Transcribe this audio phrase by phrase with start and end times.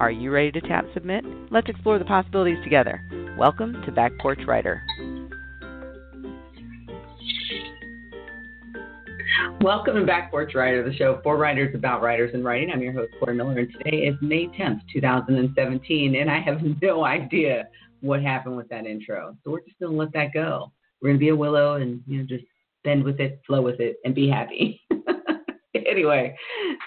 [0.00, 1.24] Are you ready to tap submit?
[1.50, 3.02] Let's explore the possibilities together.
[3.36, 4.80] Welcome to Back Porch Writer.
[9.60, 12.70] Welcome to Back Porch Writer, the show for writers about writers and writing.
[12.70, 17.04] I'm your host, Corey Miller, and today is May 10th, 2017, and I have no
[17.04, 17.66] idea
[18.00, 19.36] what happened with that intro.
[19.42, 20.70] So we're just going to let that go.
[21.02, 22.44] We're going to be a willow and you know just
[22.84, 24.80] bend with it, flow with it, and be happy.
[25.74, 26.36] anyway,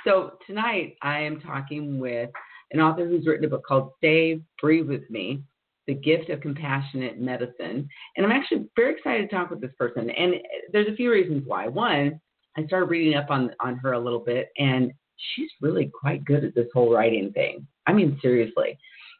[0.08, 2.30] so tonight I am talking with
[2.72, 5.42] an author who's written a book called Stay Breathe With Me
[5.88, 7.88] The Gift of Compassionate Medicine.
[8.16, 10.10] And I'm actually very excited to talk with this person.
[10.10, 10.36] And
[10.72, 11.68] there's a few reasons why.
[11.68, 12.20] One,
[12.58, 14.92] I started reading up on, on her a little bit, and
[15.36, 17.66] she's really quite good at this whole writing thing.
[17.88, 18.78] I mean, seriously.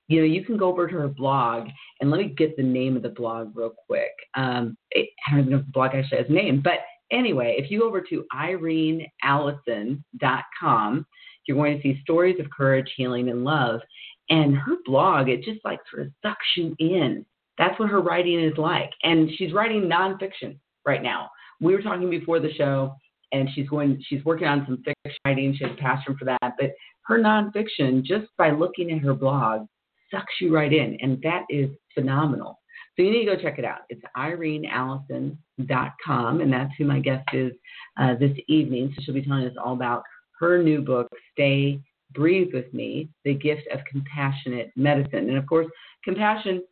[0.08, 1.68] You know, you can go over to her blog,
[2.02, 4.12] and let me get the name of the blog real quick.
[4.36, 6.80] Um, I don't even know if the blog actually has a name, but
[7.12, 11.06] anyway, if you go over to ireneallison.com,
[11.46, 13.82] you're going to see stories of courage, healing, and love.
[14.30, 17.26] And her blog, it just like sort of sucks you in.
[17.58, 18.92] That's what her writing is like.
[19.04, 21.30] And she's writing nonfiction right now.
[21.60, 22.96] We were talking before the show,
[23.32, 25.56] and she's going, she's working on some fiction writing.
[25.58, 26.40] She has a passion for that.
[26.42, 26.72] But
[27.04, 29.68] her nonfiction, just by looking at her blog,
[30.10, 30.98] sucks you right in.
[31.02, 32.58] And that is phenomenal.
[32.96, 33.80] So you need to go check it out.
[33.90, 37.54] It's ireneallison.com, and that's who my guest is
[37.98, 38.94] uh, this evening.
[38.96, 40.04] So she'll be telling us all about
[40.42, 41.80] her new book, Stay
[42.14, 45.30] Breathe With Me The Gift of Compassionate Medicine.
[45.30, 45.68] And of course,
[46.04, 46.64] compassion,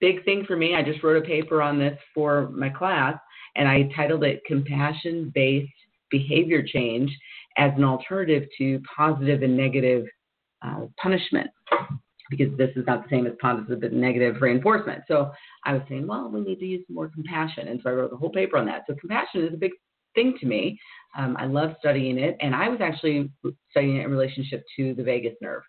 [0.00, 0.74] big thing for me.
[0.74, 3.18] I just wrote a paper on this for my class,
[3.56, 5.70] and I titled it Compassion Based
[6.10, 7.14] Behavior Change
[7.58, 10.06] as an Alternative to Positive and Negative
[10.62, 11.50] uh, Punishment
[12.30, 15.02] because this is not the same as positive and negative reinforcement.
[15.08, 15.32] So
[15.64, 17.66] I was saying, well, we need to use more compassion.
[17.66, 18.84] And so I wrote the whole paper on that.
[18.86, 19.72] So compassion is a big
[20.14, 20.78] thing to me.
[21.16, 22.36] Um, I love studying it.
[22.40, 23.30] And I was actually
[23.70, 25.62] studying it in relationship to the vagus nerve.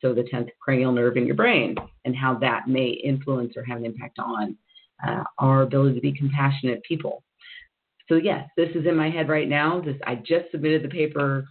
[0.00, 3.78] So the 10th cranial nerve in your brain and how that may influence or have
[3.78, 4.56] an impact on
[5.06, 7.22] uh, our ability to be compassionate people.
[8.08, 9.80] So yes, this is in my head right now.
[9.80, 11.46] This, I just submitted the paper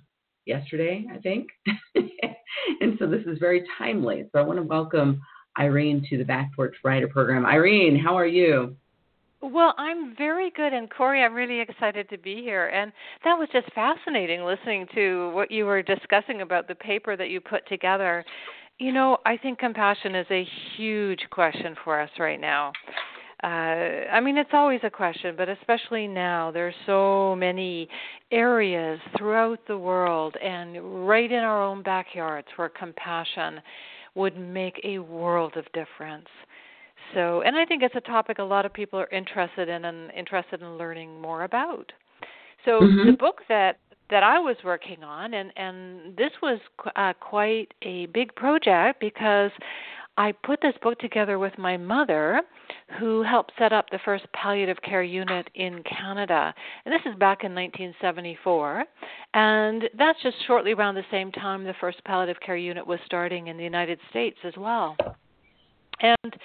[0.46, 1.48] yesterday, I think.
[1.96, 4.26] and so this is very timely.
[4.32, 5.22] So I want to welcome
[5.60, 7.46] Irene to the Back Porch Writer Program.
[7.46, 8.76] Irene, how are you?
[9.42, 12.68] Well, I'm very good, and Corey, I'm really excited to be here.
[12.68, 12.92] And
[13.24, 17.40] that was just fascinating listening to what you were discussing about the paper that you
[17.40, 18.26] put together.
[18.80, 22.72] You know, I think compassion is a huge question for us right now.
[23.44, 23.48] Uh,
[24.12, 27.88] I mean, it's always a question, but especially now, there's so many
[28.32, 33.62] areas throughout the world and right in our own backyards where compassion
[34.16, 36.28] would make a world of difference.
[37.14, 40.12] So, and I think it's a topic a lot of people are interested in and
[40.12, 41.92] interested in learning more about.
[42.66, 43.12] So, mm-hmm.
[43.12, 43.80] the book that
[44.10, 46.60] that I was working on, and and this was
[46.96, 49.52] uh, quite a big project because
[50.18, 52.42] I put this book together with my mother,
[53.00, 56.54] who helped set up the first palliative care unit in Canada.
[56.86, 58.84] And this is back in 1974.
[59.36, 63.48] And that's just shortly around the same time the first palliative care unit was starting
[63.48, 64.98] in the United States as well.
[66.02, 66.36] And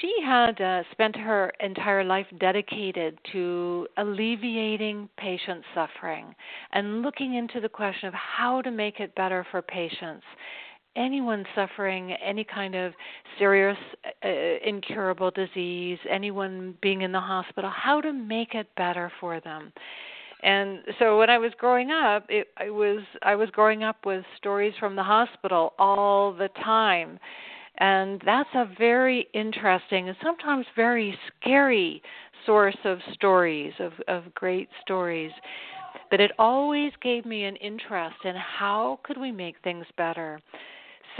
[0.00, 6.34] she had uh, spent her entire life dedicated to alleviating patient suffering
[6.72, 10.24] and looking into the question of how to make it better for patients.
[10.96, 12.92] Anyone suffering any kind of
[13.38, 13.78] serious
[14.24, 14.28] uh,
[14.64, 19.72] incurable disease anyone being in the hospital how to make it better for them.
[20.42, 24.24] And so when i was growing up it i was i was growing up with
[24.38, 27.20] stories from the hospital all the time
[27.80, 32.02] and that's a very interesting and sometimes very scary
[32.46, 35.32] source of stories, of, of great stories.
[36.10, 40.40] But it always gave me an interest in how could we make things better.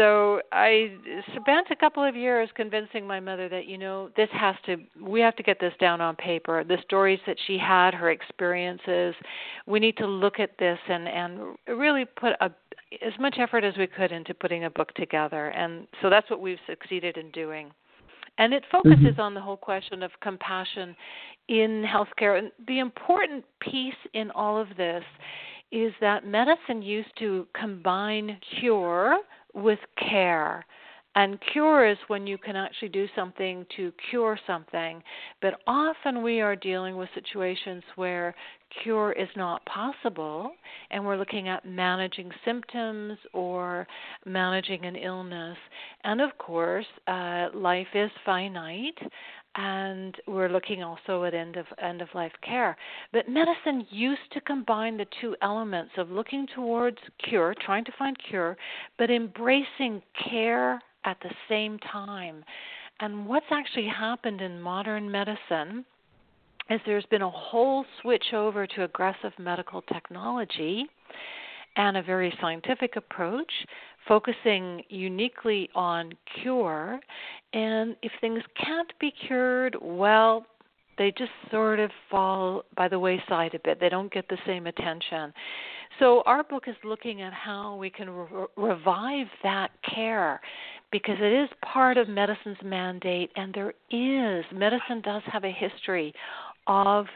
[0.01, 0.93] So I
[1.37, 5.21] spent a couple of years convincing my mother that you know this has to we
[5.21, 6.65] have to get this down on paper.
[6.65, 9.15] The stories that she had, her experiences,
[9.67, 12.51] we need to look at this and and really put a
[13.07, 15.49] as much effort as we could into putting a book together.
[15.49, 17.71] And so that's what we've succeeded in doing.
[18.39, 19.21] And it focuses mm-hmm.
[19.21, 20.97] on the whole question of compassion
[21.49, 22.39] in healthcare.
[22.39, 25.05] And the important piece in all of this
[25.73, 29.19] is that medicine used to combine cure
[29.55, 30.65] with care.
[31.17, 35.03] And cure is when you can actually do something to cure something.
[35.43, 38.33] But often we are dealing with situations where
[38.85, 40.53] cure is not possible,
[40.93, 43.89] and we're looking at managing symptoms or
[44.25, 45.59] managing an illness.
[46.05, 48.99] And of course, uh, life is finite,
[49.57, 52.77] and we're looking also at end of end of life care.
[53.13, 56.99] But medicine used to combine the two elements of looking towards
[57.29, 58.57] cure, trying to find cure,
[58.99, 62.45] but embracing care at the same time.
[63.01, 65.85] And what's actually happened in modern medicine
[66.69, 70.87] is there's been a whole switch over to aggressive medical technology
[71.77, 73.51] and a very scientific approach
[74.07, 76.13] focusing uniquely on
[76.43, 77.01] cure.
[77.53, 80.47] And if things can't be cured, well,
[80.99, 83.81] they just sort of fall by the wayside a bit.
[83.81, 85.33] They don't get the same attention.
[85.99, 90.41] So, our book is looking at how we can re- revive that care
[90.93, 96.13] because it is part of medicine's mandate, and there is, medicine does have a history
[96.67, 97.07] of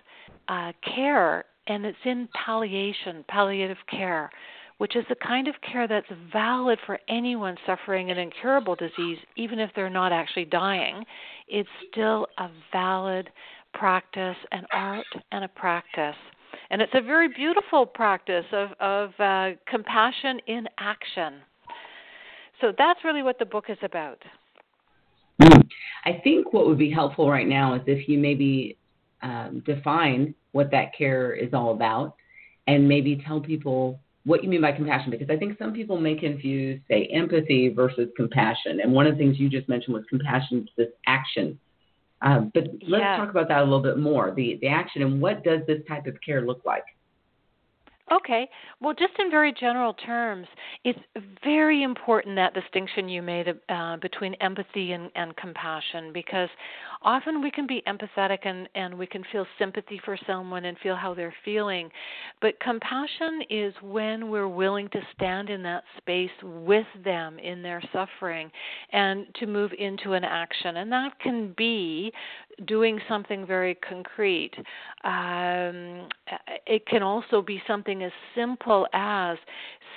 [0.48, 4.30] uh, care, and it's in palliation, palliative care
[4.78, 9.58] which is the kind of care that's valid for anyone suffering an incurable disease, even
[9.58, 11.04] if they're not actually dying.
[11.48, 13.30] It's still a valid
[13.72, 16.16] practice, an art, and a practice.
[16.70, 21.34] And it's a very beautiful practice of, of uh, compassion in action.
[22.60, 24.22] So that's really what the book is about.
[25.42, 25.60] Hmm.
[26.04, 28.76] I think what would be helpful right now is if you maybe
[29.22, 32.14] um, define what that care is all about
[32.66, 36.14] and maybe tell people what you mean by compassion because I think some people may
[36.14, 38.80] confuse, say, empathy versus compassion.
[38.80, 41.58] And one of the things you just mentioned was compassion, is this action.
[42.22, 43.16] Um, but let's yeah.
[43.18, 46.06] talk about that a little bit more the, the action and what does this type
[46.06, 46.84] of care look like?
[48.12, 48.48] Okay.
[48.80, 50.46] Well, just in very general terms,
[50.84, 50.98] it's
[51.42, 56.50] very important that distinction you made uh, between empathy and, and compassion because
[57.04, 60.96] often we can be empathetic and, and we can feel sympathy for someone and feel
[60.96, 61.90] how they're feeling.
[62.40, 67.82] But compassion is when we're willing to stand in that space with them in their
[67.92, 68.50] suffering
[68.92, 70.78] and to move into an action.
[70.78, 72.12] And that can be
[72.66, 74.52] doing something very concrete.
[75.04, 76.08] Um,
[76.66, 79.36] it can also be something as simple as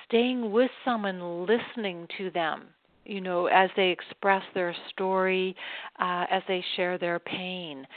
[0.08, 2.66] staying with someone, listening to them.
[3.08, 5.56] You know, as they express their story,
[6.00, 7.88] uh, as they share their pain.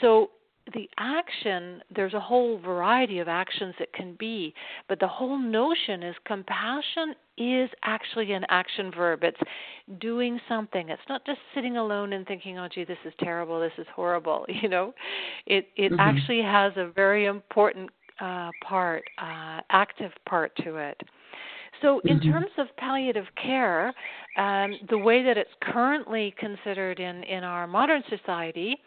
[0.00, 0.30] So
[0.72, 4.54] the action, there's a whole variety of actions it can be,
[4.88, 9.24] but the whole notion is compassion is actually an action verb.
[9.24, 9.40] It's
[10.00, 10.88] doing something.
[10.88, 13.60] It's not just sitting alone and thinking, "Oh, gee, this is terrible.
[13.60, 14.94] This is horrible." You know,
[15.46, 16.00] it it mm-hmm.
[16.00, 17.90] actually has a very important
[18.20, 20.98] uh, part, uh, active part to it.
[21.82, 22.30] So, in mm-hmm.
[22.30, 23.92] terms of palliative care,
[24.36, 28.78] um, the way that it's currently considered in in our modern society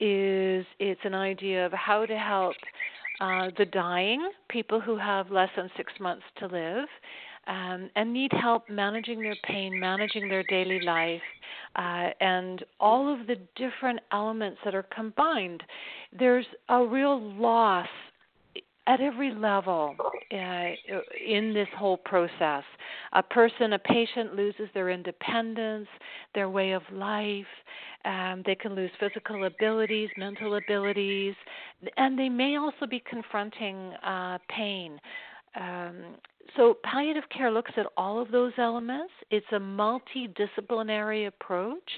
[0.00, 2.54] is it's an idea of how to help
[3.20, 6.88] uh, the dying, people who have less than six months to live,
[7.46, 11.22] um, and need help managing their pain, managing their daily life,
[11.76, 15.62] uh, and all of the different elements that are combined.
[16.18, 17.88] There's a real loss
[18.86, 19.96] at every level
[20.32, 20.36] uh,
[21.26, 22.62] in this whole process.
[23.12, 25.88] A person, a patient loses their independence,
[26.34, 27.44] their way of life.
[28.04, 31.34] Um, they can lose physical abilities, mental abilities,
[31.96, 35.00] and they may also be confronting uh, pain.
[35.60, 36.16] Um,
[36.56, 39.12] so, palliative care looks at all of those elements.
[39.30, 41.90] It's a multidisciplinary approach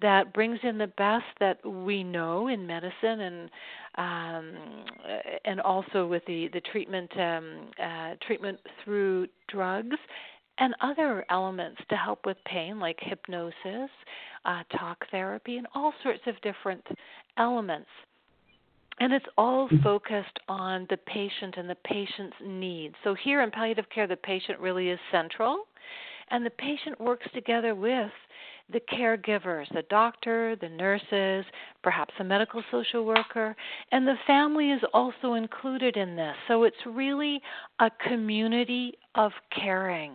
[0.00, 3.50] that brings in the best that we know in medicine and
[3.96, 4.54] um,
[5.44, 9.96] and also with the the treatment um, uh, treatment through drugs
[10.58, 13.90] and other elements to help with pain like hypnosis,
[14.44, 16.84] uh, talk therapy, and all sorts of different
[17.38, 17.88] elements.
[19.00, 19.82] And it's all mm-hmm.
[19.82, 22.94] focused on the patient and the patient's needs.
[23.04, 25.64] So here in palliative care, the patient really is central,
[26.30, 28.10] and the patient works together with
[28.70, 31.44] the caregivers, the doctor, the nurses,
[31.82, 33.56] perhaps a medical social worker,
[33.92, 36.34] and the family is also included in this.
[36.48, 37.40] So it's really
[37.78, 40.12] a community of caring.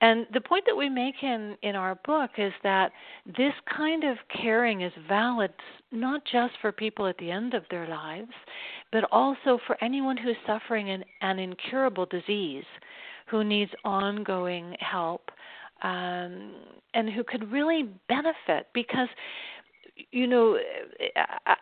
[0.00, 2.92] And the point that we make in, in our book is that
[3.26, 5.52] this kind of caring is valid
[5.90, 8.30] not just for people at the end of their lives,
[8.92, 12.64] but also for anyone who's suffering an, an incurable disease,
[13.26, 15.30] who needs ongoing help,
[15.82, 16.52] um,
[16.94, 19.08] and who could really benefit because
[20.12, 20.56] you know,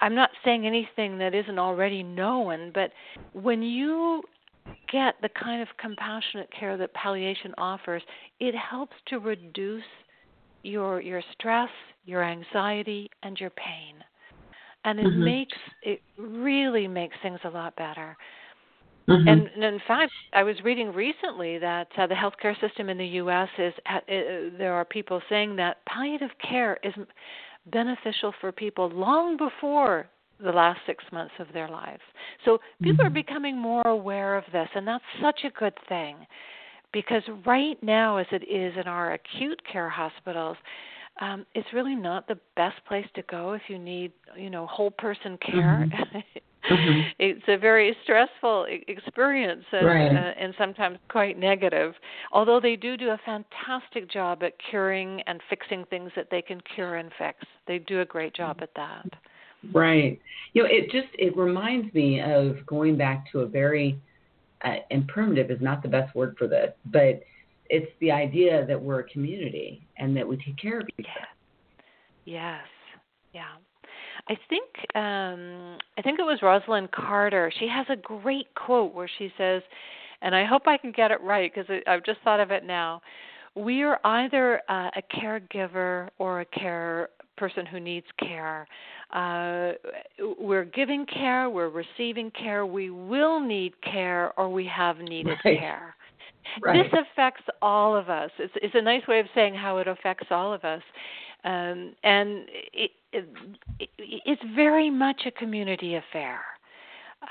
[0.02, 2.90] I'm not saying anything that isn't already known, but
[3.32, 4.22] when you
[4.90, 8.02] get the kind of compassionate care that palliation offers,
[8.40, 9.82] it helps to reduce
[10.62, 11.70] your your stress,
[12.04, 13.96] your anxiety, and your pain.
[14.84, 15.24] And it mm-hmm.
[15.24, 18.16] makes it really makes things a lot better.
[19.08, 19.28] Mm-hmm.
[19.28, 23.06] And, and, in fact, I was reading recently that uh, the healthcare system in the
[23.06, 23.48] U.S.
[23.56, 24.00] is uh,
[24.58, 26.92] there are people saying that palliative care is
[27.70, 30.08] beneficial for people long before
[30.42, 32.02] the last six months of their lives.
[32.44, 33.06] So people mm-hmm.
[33.06, 36.16] are becoming more aware of this, and that's such a good thing
[36.92, 40.56] because right now, as it is in our acute care hospitals,
[41.20, 44.90] um, it's really not the best place to go if you need, you know, whole
[44.90, 45.88] person care.
[45.90, 46.16] Mm-hmm.
[46.16, 47.00] mm-hmm.
[47.18, 50.10] It's a very stressful experience and, right.
[50.10, 51.92] uh, and sometimes quite negative.
[52.32, 56.60] Although they do do a fantastic job at curing and fixing things that they can
[56.74, 57.38] cure and fix.
[57.68, 59.06] They do a great job at that.
[59.72, 60.20] Right.
[60.52, 63.98] You know, it just it reminds me of going back to a very
[64.64, 67.22] uh, and primitive is not the best word for this, but
[67.68, 71.26] it's the idea that we're a community and that we take care of each other.
[72.24, 72.64] Yes.
[73.32, 73.54] Yeah.
[74.28, 77.52] I think um I think it was Rosalynn Carter.
[77.58, 79.62] She has a great quote where she says,
[80.22, 83.02] and I hope I can get it right because I've just thought of it now.
[83.54, 88.66] We are either uh, a caregiver or a care person who needs care.
[89.12, 89.72] Uh,
[90.38, 95.58] we're giving care, we're receiving care, we will need care, or we have needed right.
[95.58, 95.94] care.
[96.62, 96.82] Right.
[96.82, 98.30] This affects all of us.
[98.38, 100.82] It's, it's a nice way of saying how it affects all of us.
[101.44, 103.28] Um, and it, it,
[103.78, 106.40] it's very much a community affair.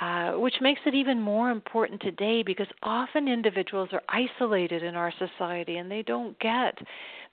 [0.01, 5.13] Uh, which makes it even more important today because often individuals are isolated in our
[5.19, 6.77] society and they don't get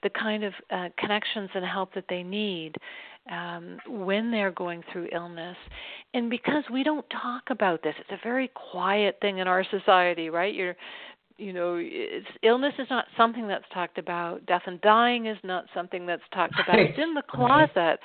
[0.03, 2.75] the kind of uh, connections and help that they need
[3.31, 5.57] um, when they're going through illness.
[6.13, 10.29] And because we don't talk about this, it's a very quiet thing in our society,
[10.29, 10.53] right?
[10.53, 10.75] You're
[11.37, 14.45] you know it's illness is not something that's talked about.
[14.45, 16.77] Death and dying is not something that's talked about.
[16.79, 17.99] It's in the closet.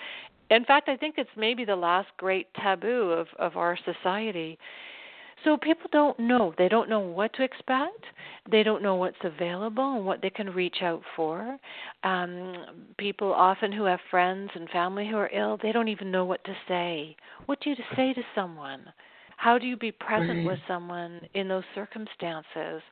[0.51, 4.59] In fact i think it's maybe the last great taboo of of our society
[5.45, 6.55] so people don't know.
[6.59, 8.05] They don't know what to expect.
[8.51, 11.59] They don't know what's available and what they can reach out for.
[12.03, 12.55] Um,
[12.99, 16.43] people often who have friends and family who are ill, they don't even know what
[16.45, 17.17] to say.
[17.47, 18.83] What do you say to someone?
[19.37, 22.83] How do you be present with someone in those circumstances?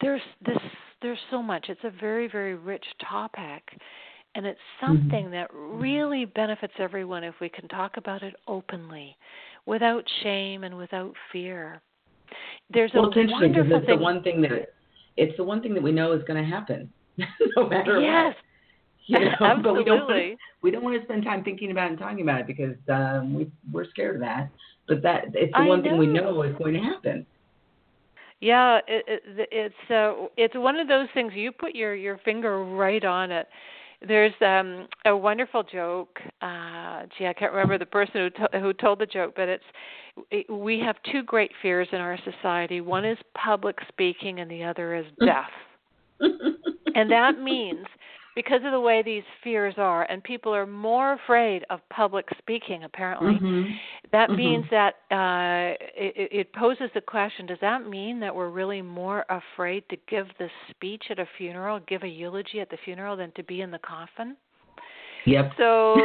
[0.00, 0.58] There's this.
[1.02, 1.66] There's so much.
[1.70, 3.62] It's a very very rich topic.
[4.34, 4.86] And it's mm-hmm.
[4.86, 5.32] something mm-hmm.
[5.32, 9.16] that really benefits everyone if we can talk about it openly
[9.66, 11.80] without shame and without fear.
[12.72, 14.72] There's well, a it's interesting because it's the one thing that
[15.16, 16.90] it's the one thing that we know is going to happen,
[17.56, 18.34] no matter yes.
[18.34, 18.36] what.
[19.06, 19.62] You know, Absolutely.
[19.62, 22.20] But we don't, want, we don't want to spend time thinking about it and talking
[22.20, 24.50] about it because um, we we're scared of that.
[24.86, 25.90] But that it's the I one know.
[25.90, 27.26] thing we know is going to happen.
[28.40, 31.32] Yeah, it, it, it's uh, it's one of those things.
[31.34, 33.48] You put your your finger right on it.
[34.06, 36.18] There's um, a wonderful joke.
[36.40, 39.64] Uh, gee, I can't remember the person who to- who told the joke, but it's
[40.30, 42.80] it, we have two great fears in our society.
[42.80, 45.50] One is public speaking, and the other is death.
[46.94, 47.86] and that means
[48.42, 52.84] because of the way these fears are, and people are more afraid of public speaking,
[52.84, 53.70] apparently, mm-hmm.
[54.12, 54.36] that mm-hmm.
[54.36, 59.26] means that uh, it, it poses the question does that mean that we're really more
[59.28, 63.30] afraid to give the speech at a funeral, give a eulogy at the funeral, than
[63.32, 64.36] to be in the coffin?
[65.26, 65.52] Yep.
[65.58, 65.96] So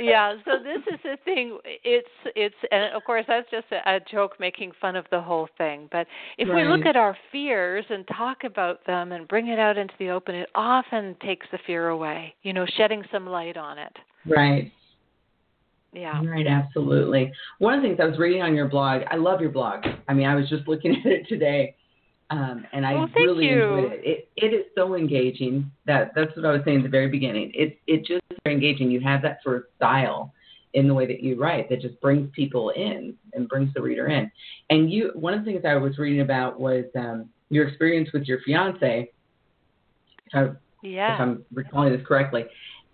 [0.00, 1.58] yeah, so this is the thing.
[1.64, 5.48] It's it's and of course that's just a, a joke making fun of the whole
[5.58, 5.88] thing.
[5.90, 6.56] But if right.
[6.56, 10.10] we look at our fears and talk about them and bring it out into the
[10.10, 12.34] open, it often takes the fear away.
[12.42, 13.96] You know, shedding some light on it.
[14.26, 14.72] Right.
[15.92, 16.22] Yeah.
[16.22, 17.32] Right, absolutely.
[17.58, 19.84] One of the things I was reading on your blog, I love your blog.
[20.06, 21.74] I mean, I was just looking at it today
[22.30, 23.62] um, and I well, really you.
[23.62, 24.00] enjoyed it.
[24.04, 24.28] it.
[24.36, 25.70] It is so engaging.
[25.86, 27.52] That that's what I was saying at the very beginning.
[27.54, 28.90] It it just very engaging.
[28.90, 30.32] You have that sort of style
[30.74, 34.08] in the way that you write that just brings people in and brings the reader
[34.08, 34.30] in.
[34.68, 38.24] And you, one of the things I was reading about was um, your experience with
[38.24, 39.10] your fiance.
[40.26, 40.50] If, I,
[40.82, 41.14] yeah.
[41.14, 42.44] if I'm recalling this correctly,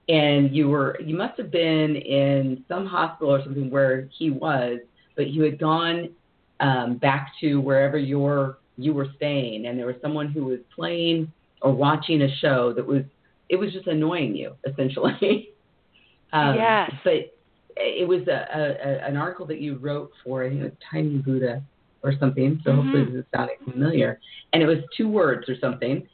[0.09, 4.79] and you were you must have been in some hospital or something where he was,
[5.17, 6.11] but you had gone
[6.61, 11.33] um, back to wherever your you were staying, and there was someone who was playing
[11.63, 13.03] or watching a show that was
[13.49, 15.51] it was just annoying you essentially.
[16.33, 16.91] um, yes.
[17.03, 17.35] But
[17.77, 21.63] it was a, a, an article that you wrote for I think Tiny Buddha
[22.03, 22.61] or something.
[22.65, 22.81] So mm-hmm.
[22.81, 24.21] hopefully this is sounding familiar.
[24.53, 26.07] And it was two words or something.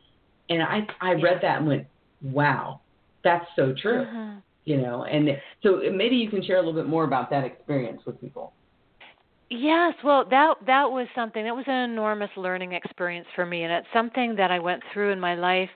[0.48, 1.86] And I I read that and went,
[2.22, 2.80] wow,
[3.22, 4.04] that's so true.
[4.04, 4.38] Mm-hmm.
[4.64, 5.28] You know, and
[5.62, 8.52] so maybe you can share a little bit more about that experience with people.
[9.52, 13.72] Yes, well, that that was something that was an enormous learning experience for me, and
[13.72, 15.68] it's something that I went through in my life.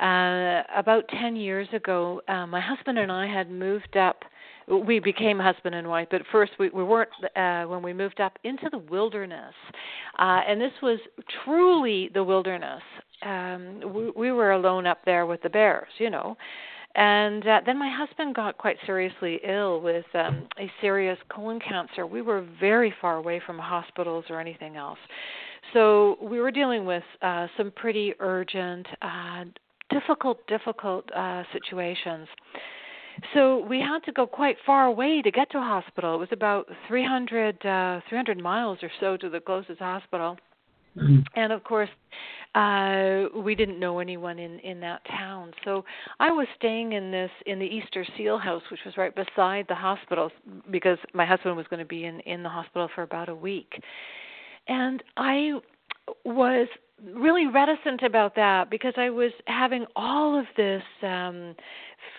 [0.00, 4.22] Uh, about ten years ago, uh, my husband and I had moved up.
[4.68, 8.38] We became husband and wife, but first we, we weren't uh, when we moved up
[8.44, 9.54] into the wilderness,
[10.20, 11.00] uh, and this was
[11.44, 12.82] truly the wilderness.
[13.24, 16.36] Um, we, we were alone up there with the bears, you know.
[16.96, 22.06] And uh, then my husband got quite seriously ill with um, a serious colon cancer.
[22.06, 24.98] We were very far away from hospitals or anything else.
[25.74, 29.44] So we were dealing with uh, some pretty urgent, uh,
[29.90, 32.28] difficult, difficult uh, situations.
[33.34, 36.14] So we had to go quite far away to get to a hospital.
[36.14, 40.38] It was about 300, uh, 300 miles or so to the closest hospital.
[40.96, 41.20] Mm-hmm.
[41.34, 41.90] And of course,
[42.56, 45.52] uh we didn't know anyone in in that town.
[45.64, 45.84] So
[46.18, 49.74] i was staying in this in the easter seal house which was right beside the
[49.74, 50.30] hospital
[50.70, 53.80] because my husband was going to be in in the hospital for about a week.
[54.68, 55.52] And i
[56.24, 56.66] was
[57.12, 61.54] really reticent about that because i was having all of this um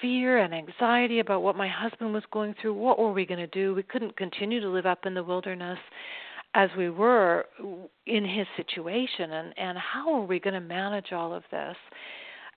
[0.01, 2.73] fear and anxiety about what my husband was going through.
[2.73, 3.73] What were we going to do?
[3.73, 5.79] We couldn't continue to live up in the wilderness
[6.53, 7.45] as we were
[8.05, 11.75] in his situation and and how are we going to manage all of this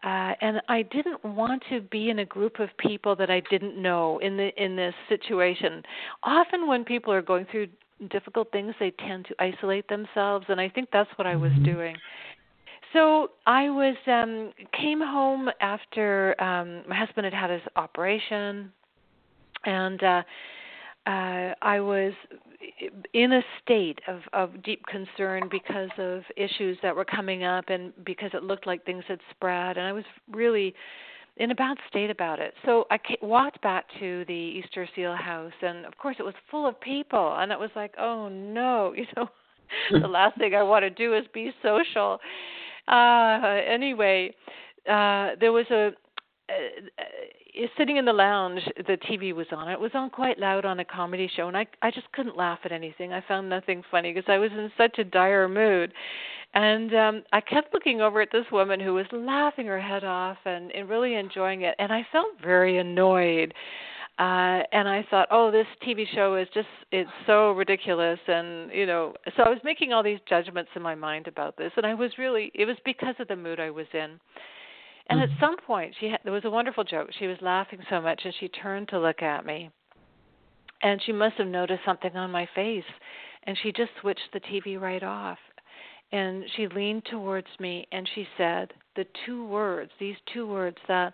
[0.02, 3.80] uh, and I didn't want to be in a group of people that I didn't
[3.80, 5.82] know in the in this situation.
[6.22, 7.68] Often, when people are going through
[8.08, 11.64] difficult things, they tend to isolate themselves, and I think that's what I was mm-hmm.
[11.64, 11.96] doing.
[12.94, 18.72] So I was um came home after um my husband had had his operation,
[19.66, 20.22] and uh,
[21.06, 22.14] uh I was
[23.14, 27.92] in a state of, of deep concern because of issues that were coming up and
[28.04, 30.74] because it looked like things had spread and I was really
[31.36, 32.52] in a bad state about it.
[32.66, 36.66] So I walked back to the Easter Seal House and of course it was full
[36.66, 39.28] of people and it was like, "Oh no, you know,
[39.90, 42.18] the last thing I want to do is be social."
[42.88, 44.34] Uh anyway,
[44.88, 45.92] uh there was a
[46.50, 49.68] uh, sitting in the lounge, the TV was on.
[49.68, 52.60] It was on quite loud on a comedy show, and I I just couldn't laugh
[52.64, 53.12] at anything.
[53.12, 55.92] I found nothing funny because I was in such a dire mood,
[56.54, 60.38] and um I kept looking over at this woman who was laughing her head off
[60.44, 63.54] and, and really enjoying it, and I felt very annoyed.
[64.18, 68.18] Uh, and I thought, oh, this TV show is just, it's so ridiculous.
[68.28, 71.72] And, you know, so I was making all these judgments in my mind about this.
[71.78, 74.20] And I was really, it was because of the mood I was in.
[75.10, 75.32] And mm-hmm.
[75.32, 77.10] at some point, she had, there was a wonderful joke.
[77.18, 79.70] She was laughing so much, and she turned to look at me,
[80.82, 82.84] and she must have noticed something on my face,
[83.42, 85.38] and she just switched the TV right off.
[86.12, 91.12] And she leaned towards me, and she said the two words, these two words that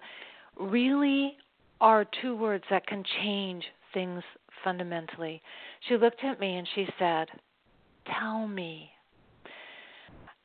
[0.58, 1.36] really
[1.80, 4.22] are two words that can change things
[4.64, 5.42] fundamentally.
[5.88, 7.28] She looked at me and she said,
[8.18, 8.90] Tell me.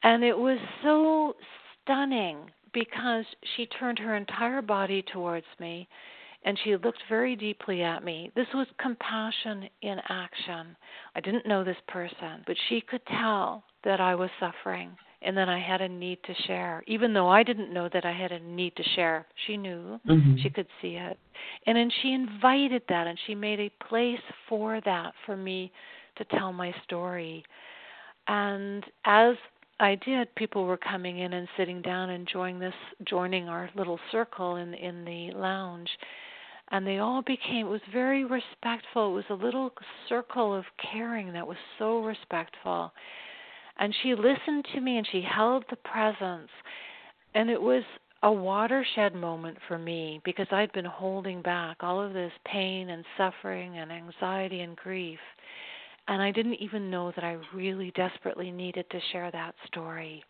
[0.03, 1.35] And it was so
[1.83, 5.87] stunning because she turned her entire body towards me
[6.43, 8.31] and she looked very deeply at me.
[8.35, 10.75] This was compassion in action.
[11.15, 15.49] I didn't know this person, but she could tell that I was suffering and that
[15.49, 16.83] I had a need to share.
[16.87, 19.99] Even though I didn't know that I had a need to share, she knew.
[20.07, 20.37] Mm-hmm.
[20.41, 21.19] She could see it.
[21.67, 25.71] And then she invited that and she made a place for that for me
[26.17, 27.43] to tell my story.
[28.27, 29.35] And as
[29.81, 30.33] I did.
[30.35, 35.03] People were coming in and sitting down, enjoying this, joining our little circle in in
[35.05, 35.89] the lounge,
[36.69, 37.65] and they all became.
[37.65, 39.09] It was very respectful.
[39.09, 39.71] It was a little
[40.07, 42.93] circle of caring that was so respectful,
[43.79, 46.51] and she listened to me and she held the presence,
[47.33, 47.83] and it was
[48.21, 53.03] a watershed moment for me because I'd been holding back all of this pain and
[53.17, 55.19] suffering and anxiety and grief
[56.11, 60.21] and I didn't even know that I really desperately needed to share that story.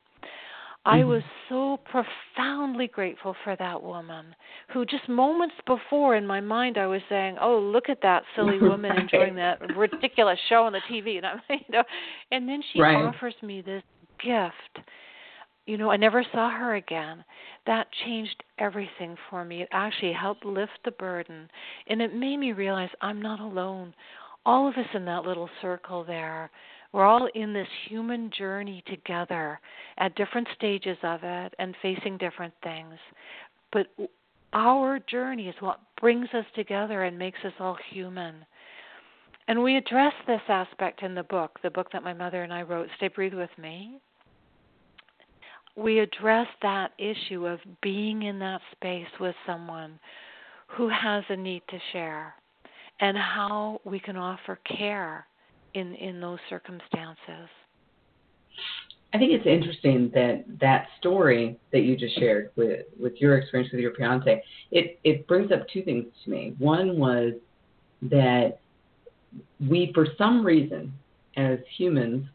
[0.85, 1.09] I mm-hmm.
[1.09, 4.35] was so profoundly grateful for that woman
[4.71, 8.59] who just moments before in my mind I was saying, "Oh, look at that silly
[8.59, 8.99] woman right.
[8.99, 11.83] enjoying that ridiculous show on the TV," and I'm, you know,
[12.31, 13.03] and then she right.
[13.03, 13.83] offers me this
[14.23, 14.85] gift.
[15.65, 17.23] You know, I never saw her again.
[17.65, 19.63] That changed everything for me.
[19.63, 21.49] It actually helped lift the burden,
[21.87, 23.95] and it made me realize I'm not alone
[24.45, 26.49] all of us in that little circle there
[26.93, 29.59] We're all in this human journey together
[29.97, 32.95] at different stages of it and facing different things.
[33.71, 33.87] But
[34.53, 38.45] our journey is what brings us together and makes us all human.
[39.47, 42.63] And we address this aspect in the book, the book that my mother and I
[42.63, 43.99] wrote, Stay Breathe With Me.
[45.77, 49.97] We address that issue of being in that space with someone
[50.67, 52.35] who has a need to share
[53.01, 55.25] and how we can offer care
[55.73, 57.49] in, in those circumstances.
[59.13, 63.71] I think it's interesting that that story that you just shared with with your experience
[63.73, 66.55] with your fiance, it it brings up two things to me.
[66.59, 67.33] One was
[68.03, 68.59] that
[69.69, 70.93] we, for some reason,
[71.35, 72.25] as humans,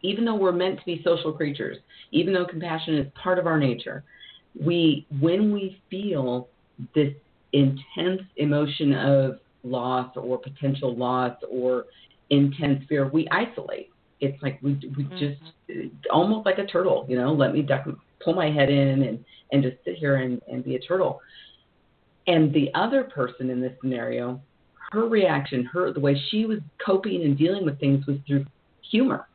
[0.00, 1.76] even though we're meant to be social creatures,
[2.12, 4.04] even though compassion is part of our nature,
[4.58, 6.48] we when we feel
[6.94, 7.12] this
[7.52, 11.86] intense emotion of loss or potential loss or
[12.30, 13.90] intense fear, we isolate
[14.24, 15.18] it's like we we mm-hmm.
[15.18, 15.40] just
[16.10, 17.32] almost like a turtle, you know.
[17.32, 17.86] Let me duck,
[18.22, 21.20] pull my head in, and and just sit here and and be a turtle.
[22.26, 24.40] And the other person in this scenario,
[24.92, 28.46] her reaction, her the way she was coping and dealing with things was through
[28.90, 29.28] humor.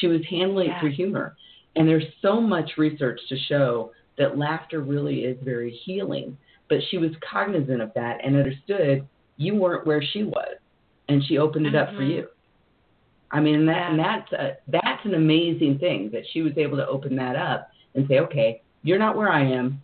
[0.00, 0.76] She was handling yeah.
[0.76, 1.36] it through humor.
[1.76, 6.36] And there's so much research to show that laughter really is very healing.
[6.68, 10.56] But she was cognizant of that and understood you weren't where she was,
[11.08, 11.88] and she opened it mm-hmm.
[11.88, 12.10] up for mm-hmm.
[12.10, 12.26] you.
[13.30, 13.90] I mean, that, yeah.
[13.90, 17.70] and that's a, that's an amazing thing that she was able to open that up
[17.94, 19.82] and say, okay, you're not where I am.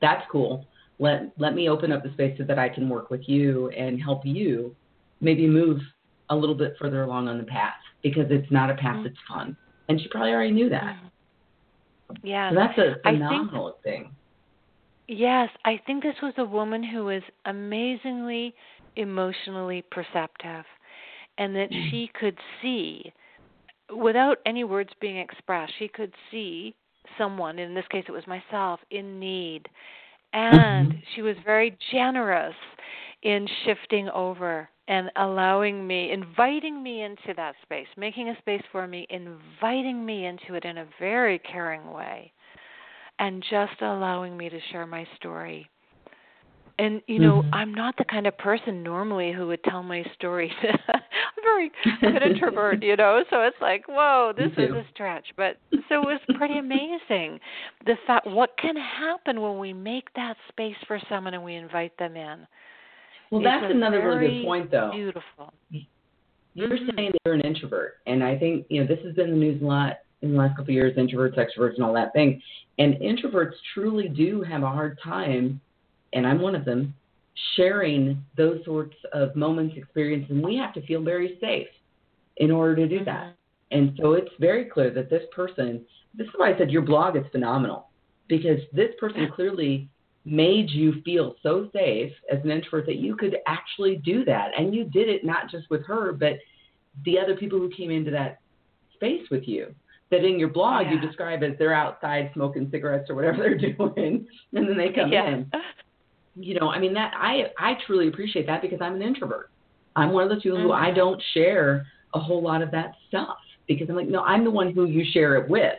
[0.00, 0.66] That's cool.
[0.98, 4.00] Let let me open up the space so that I can work with you and
[4.00, 4.74] help you
[5.20, 5.80] maybe move
[6.30, 9.04] a little bit further along on the path because it's not a path mm-hmm.
[9.04, 9.56] that's fun.
[9.88, 10.82] And she probably already knew that.
[10.82, 12.26] Mm-hmm.
[12.26, 12.50] Yeah.
[12.50, 14.14] So that's a phenomenal think, thing.
[15.08, 18.54] Yes, I think this was a woman who was amazingly
[18.96, 20.64] emotionally perceptive
[21.38, 21.90] and that mm.
[21.90, 23.12] she could see
[23.94, 26.74] without any words being expressed she could see
[27.16, 29.68] someone in this case it was myself in need
[30.32, 30.98] and mm-hmm.
[31.14, 32.54] she was very generous
[33.22, 38.86] in shifting over and allowing me inviting me into that space making a space for
[38.88, 42.32] me inviting me into it in a very caring way
[43.18, 45.68] and just allowing me to share my story.
[46.78, 47.54] And you know mm-hmm.
[47.54, 50.52] i'm not the kind of person normally who would tell my story.
[50.88, 51.00] I'm
[51.42, 51.70] very
[52.02, 55.26] an introvert you know so it's like whoa this is a stretch.
[55.38, 55.56] But
[55.88, 57.40] so it was pretty amazing
[57.86, 61.96] the fact what can happen when we make that space for someone and we invite
[61.98, 62.46] them in.
[63.30, 64.90] Well it's that's another really good point though.
[64.92, 65.54] beautiful.
[66.52, 66.90] You're mm-hmm.
[66.94, 69.64] saying you're an introvert and i think you know this has been the news a
[69.64, 72.40] lot in the last couple of years introverts extroverts and all that thing
[72.78, 75.60] and introverts truly do have a hard time
[76.12, 76.94] and I'm one of them,
[77.56, 81.68] sharing those sorts of moments, experiences, and we have to feel very safe
[82.38, 83.24] in order to do that.
[83.24, 83.78] Mm-hmm.
[83.78, 87.16] And so it's very clear that this person, this is why I said your blog
[87.16, 87.88] is phenomenal,
[88.28, 89.88] because this person clearly
[90.24, 94.50] made you feel so safe as an introvert that you could actually do that.
[94.58, 96.34] And you did it not just with her, but
[97.04, 98.40] the other people who came into that
[98.94, 99.74] space with you.
[100.10, 100.92] That in your blog yeah.
[100.92, 105.10] you describe as they're outside smoking cigarettes or whatever they're doing, and then they come
[105.10, 105.28] yeah.
[105.28, 105.50] in
[106.36, 109.50] you know, I mean that I I truly appreciate that because I'm an introvert.
[109.96, 110.68] I'm one of those people mm-hmm.
[110.68, 114.44] who I don't share a whole lot of that stuff because I'm like, no, I'm
[114.44, 115.78] the one who you share it with.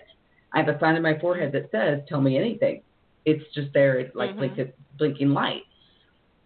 [0.54, 2.82] I have a sign on my forehead that says, "Tell me anything."
[3.26, 4.40] It's just there, it's like mm-hmm.
[4.40, 5.64] like a blinking light.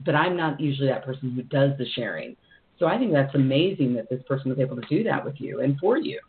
[0.04, 2.36] But I'm not usually that person who does the sharing.
[2.80, 5.62] So I think that's amazing that this person was able to do that with you
[5.62, 6.20] and for you.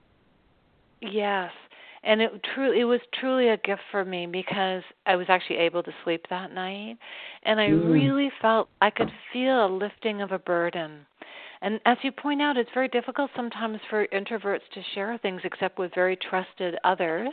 [1.02, 1.50] Yes,
[2.04, 5.82] and it truly it was truly a gift for me because I was actually able
[5.82, 6.96] to sleep that night
[7.42, 7.92] and I mm.
[7.92, 11.06] really felt I could feel a lifting of a burden.
[11.62, 15.78] And as you point out, it's very difficult sometimes for introverts to share things except
[15.78, 17.30] with very trusted others,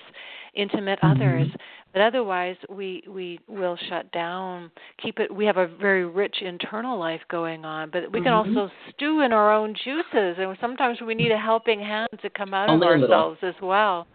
[0.54, 1.20] intimate mm-hmm.
[1.20, 1.48] others.
[1.94, 4.70] But otherwise, we we will shut down.
[5.02, 5.36] Keep it.
[5.36, 8.56] We have a very rich internal life going on, but we can mm-hmm.
[8.56, 12.54] also stew in our own juices, and sometimes we need a helping hand to come
[12.54, 14.06] out Only of ourselves as well.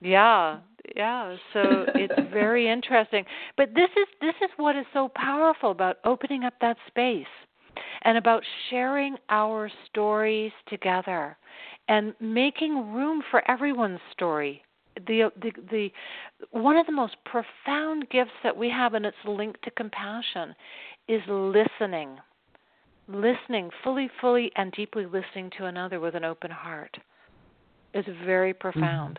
[0.00, 0.58] Yeah,
[0.94, 1.34] yeah.
[1.52, 3.24] So it's very interesting.
[3.56, 7.26] But this is this is what is so powerful about opening up that space
[8.02, 11.36] and about sharing our stories together
[11.88, 14.62] and making room for everyone's story.
[15.06, 15.88] The, the the
[16.50, 20.54] one of the most profound gifts that we have and it's linked to compassion
[21.08, 22.18] is listening.
[23.08, 26.96] Listening fully fully and deeply listening to another with an open heart
[27.94, 29.18] is very profound.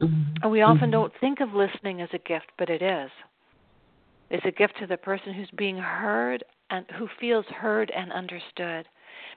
[0.00, 0.42] Mm-hmm.
[0.42, 0.90] And we often mm-hmm.
[0.90, 3.10] don't think of listening as a gift, but it is.
[4.30, 8.88] It's a gift to the person who's being heard and who feels heard and understood.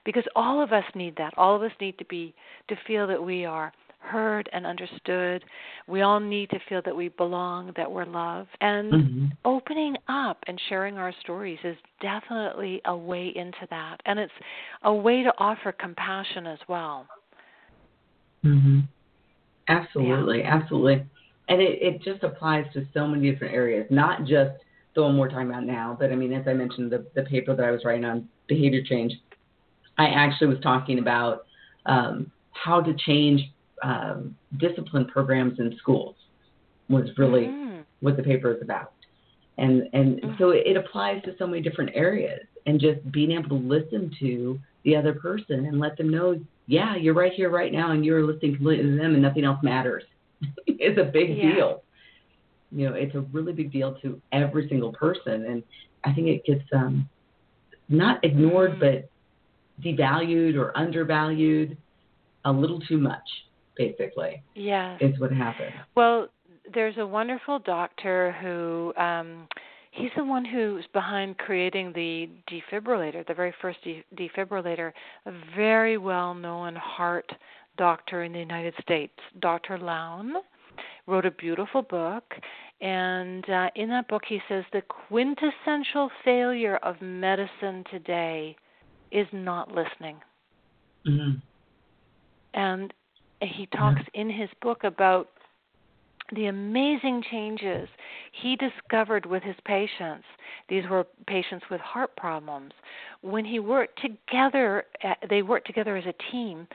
[0.06, 1.34] Because all of us need that.
[1.38, 2.34] All of us need to be
[2.70, 5.44] to feel that we are heard and understood.
[5.88, 8.50] We all need to feel that we belong that we're loved.
[8.62, 9.26] And mm-hmm.
[9.44, 13.98] opening up and sharing our stories is definitely a way into that.
[14.06, 14.34] And it's
[14.84, 17.08] a way to offer compassion as well.
[18.46, 18.82] Mm-hmm.
[19.70, 20.40] absolutely.
[20.40, 20.56] Yeah.
[20.56, 21.06] absolutely.
[21.50, 24.52] And it, it just applies to so many different areas not just
[24.96, 27.56] the one we're talking about now but i mean as i mentioned the, the paper
[27.56, 29.14] that i was writing on behavior change
[29.98, 31.46] I actually was talking about
[31.86, 33.42] um, how to change
[33.84, 36.16] um, discipline programs in schools
[36.90, 37.82] was really mm-hmm.
[38.02, 38.94] what the paper is about.
[39.58, 40.34] And and mm-hmm.
[40.38, 44.12] so it, it applies to so many different areas and just being able to listen
[44.20, 48.04] to the other person and let them know, yeah, you're right here right now and
[48.04, 50.04] you're listening completely to them and nothing else matters.
[50.68, 51.56] it's a big yeah.
[51.56, 51.84] deal.
[52.76, 55.64] You know, it's a really big deal to every single person and
[56.04, 57.10] I think it gets um
[57.90, 58.80] not ignored mm-hmm.
[58.80, 59.10] but
[59.84, 61.78] devalued or undervalued
[62.46, 63.28] a little too much,
[63.76, 64.44] basically.
[64.54, 64.98] Yeah.
[65.02, 65.74] Is what happened.
[65.96, 66.28] Well,
[66.74, 69.48] there's a wonderful doctor who um
[69.92, 74.92] he's the one who's behind creating the defibrillator, the very first de- defibrillator,
[75.26, 77.32] a very well-known heart
[77.78, 79.78] doctor in the United States, Dr.
[79.78, 80.34] Lown,
[81.08, 82.34] wrote a beautiful book
[82.82, 88.56] and uh, in that book he says the quintessential failure of medicine today
[89.12, 90.18] is not listening.
[91.08, 91.38] Mm-hmm.
[92.54, 92.94] And
[93.42, 95.30] he talks in his book about
[96.34, 97.88] the amazing changes
[98.42, 100.26] he discovered with his patients.
[100.70, 102.72] These were patients with heart problems.
[103.22, 106.68] When he worked together, uh, they worked together as a team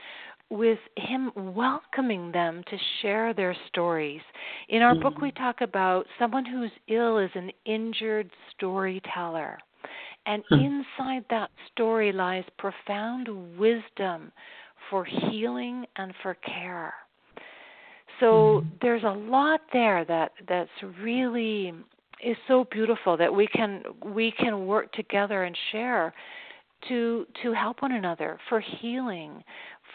[0.51, 4.21] with him welcoming them to share their stories.
[4.69, 5.03] In our mm-hmm.
[5.03, 9.57] book, we talk about someone who's ill is an injured storyteller.
[10.25, 10.59] And hmm.
[10.59, 14.31] inside that story lies profound wisdom
[14.89, 16.93] for healing and for care.
[18.19, 18.67] So hmm.
[18.81, 20.69] there's a lot there that that's
[21.01, 21.73] really
[22.23, 26.13] is so beautiful that we can we can work together and share
[26.87, 29.43] to to help one another for healing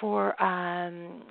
[0.00, 1.22] for um,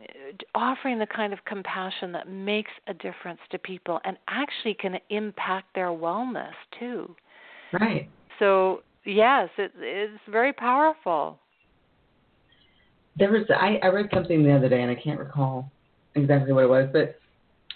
[0.53, 5.67] offering the kind of compassion that makes a difference to people and actually can impact
[5.75, 7.15] their wellness too
[7.73, 11.39] right so yes, it, it's very powerful.
[13.17, 15.71] There was I, I read something the other day, and I can't recall
[16.15, 17.19] exactly what it was, but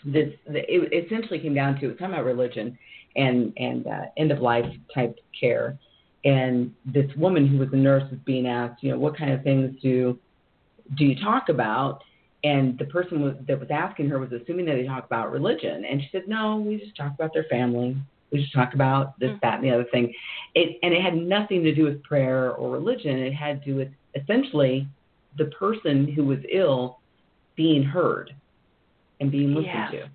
[0.06, 2.78] this it essentially came down to it was talking about religion
[3.16, 5.78] and and uh, end of life type care.
[6.26, 9.42] And this woman who was a nurse was being asked, you know, what kind of
[9.44, 10.20] things do
[10.96, 12.04] do you talk about?
[12.44, 15.84] And the person was, that was asking her was assuming that they talk about religion,
[15.84, 17.98] and she said, no, we just talk about their family,
[18.32, 19.40] we just talk about this, mm-hmm.
[19.42, 20.14] that, and the other thing.
[20.56, 23.18] It, and it had nothing to do with prayer or religion.
[23.18, 24.88] It had to do with essentially
[25.38, 27.00] the person who was ill
[27.56, 28.34] being heard
[29.20, 29.92] and being listened yeah.
[29.92, 30.10] to.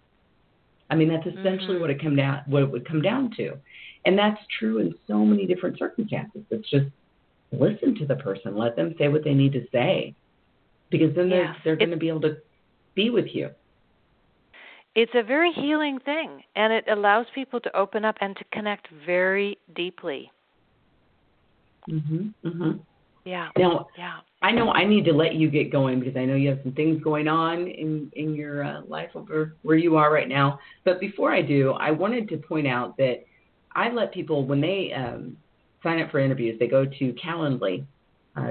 [0.91, 1.81] I mean, that's essentially mm-hmm.
[1.81, 3.57] what it come down what it would come down to,
[4.07, 6.43] and that's true in so many different circumstances.
[6.51, 6.87] It's just
[7.53, 10.15] listen to the person, let them say what they need to say,
[10.90, 12.37] because then they're they're going to be able to
[12.94, 13.51] be with you.
[14.94, 18.88] It's a very healing thing and it allows people to open up and to connect
[19.07, 20.31] very deeply.
[21.88, 22.81] Mhm mhm
[23.25, 24.20] yeah now yeah.
[24.42, 26.73] I know i need to let you get going because i know you have some
[26.73, 30.59] things going on in in your uh, life over where you are right now.
[30.85, 33.25] But before i do i wanted to point out that
[33.75, 35.37] i let people when they um,
[35.83, 37.85] sign up for interviews they go to calendly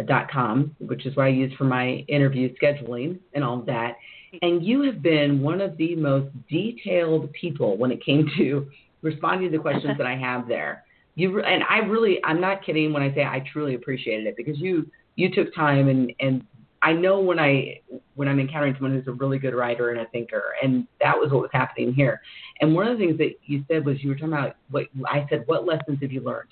[0.07, 3.95] dot com, which is what I use for my interview scheduling and all of that.
[4.41, 8.69] And you have been one of the most detailed people when it came to
[9.01, 10.83] responding to the questions that I have there.
[11.15, 14.57] You and I really, I'm not kidding when I say I truly appreciated it because
[14.57, 16.43] you you took time and and
[16.81, 17.81] I know when I
[18.15, 21.31] when I'm encountering someone who's a really good writer and a thinker, and that was
[21.31, 22.21] what was happening here.
[22.59, 25.25] And one of the things that you said was you were talking about what I
[25.29, 25.43] said.
[25.45, 26.49] What lessons have you learned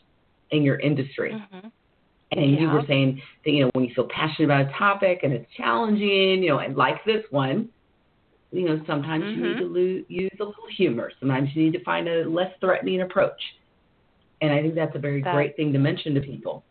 [0.52, 1.34] in your industry?
[1.34, 1.68] Mm-hmm.
[2.32, 2.62] And yeah.
[2.62, 5.46] you were saying that, you know, when you feel passionate about a topic and it's
[5.56, 7.70] challenging, you know, and like this one,
[8.52, 9.44] you know, sometimes mm-hmm.
[9.44, 11.12] you need to lo- use a little humor.
[11.20, 13.42] Sometimes you need to find a less threatening approach.
[14.42, 16.64] And I think that's a very that, great thing to mention to people.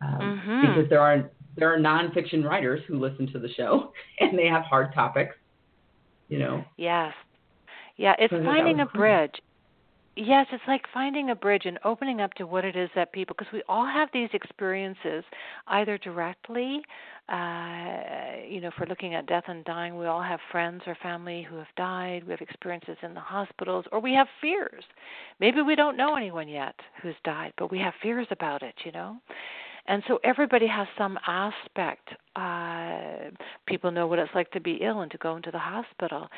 [0.00, 0.60] Um, mm-hmm.
[0.66, 4.64] Because there are there are nonfiction writers who listen to the show and they have
[4.64, 5.34] hard topics,
[6.28, 6.64] you know.
[6.76, 7.12] Yes.
[7.96, 9.34] Yeah, it's so finding a bridge
[10.16, 13.34] yes, it's like finding a bridge and opening up to what it is that people,
[13.38, 15.24] because we all have these experiences,
[15.68, 16.82] either directly,
[17.28, 21.42] uh, you know, we're looking at death and dying, we all have friends or family
[21.48, 22.22] who have died.
[22.24, 24.84] We have experiences in the hospitals, or we have fears.
[25.40, 28.92] Maybe we don't know anyone yet who's died, but we have fears about it, you
[28.92, 29.16] know.
[29.88, 32.08] And so everybody has some aspect.
[32.34, 33.30] Uh,
[33.66, 36.28] people know what it's like to be ill and to go into the hospital.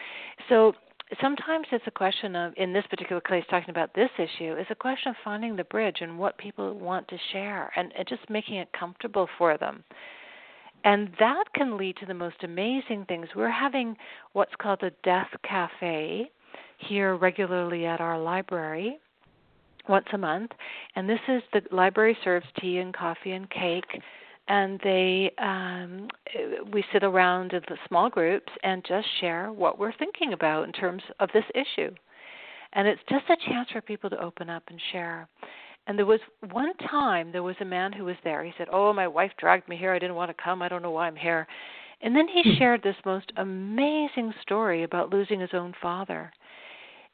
[0.48, 0.74] So
[1.20, 4.74] sometimes it's a question of, in this particular case, talking about this issue, is a
[4.74, 8.56] question of finding the bridge and what people want to share and, and just making
[8.56, 9.84] it comfortable for them.
[10.84, 13.28] And that can lead to the most amazing things.
[13.34, 13.96] We're having
[14.32, 16.30] what's called a death cafe
[16.78, 18.98] here regularly at our library
[19.88, 20.52] once a month.
[20.94, 24.00] And this is the library serves tea and coffee and cake
[24.48, 26.08] and they um,
[26.72, 30.72] we sit around in the small groups and just share what we're thinking about in
[30.72, 31.90] terms of this issue.
[32.72, 35.28] And it's just a chance for people to open up and share.
[35.86, 38.44] And there was one time there was a man who was there.
[38.44, 39.92] He said oh my wife dragged me here.
[39.92, 40.62] I didn't want to come.
[40.62, 41.46] I don't know why i'm here.
[42.00, 42.58] And then he hmm.
[42.58, 46.32] shared this most amazing story about losing his own father.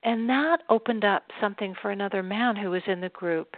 [0.05, 3.57] And that opened up something for another man who was in the group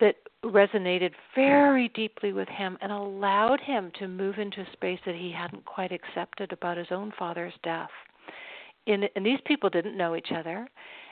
[0.00, 5.14] that resonated very deeply with him and allowed him to move into a space that
[5.14, 7.90] he hadn't quite accepted about his own father's death.
[8.86, 10.68] In, and these people didn't know each other.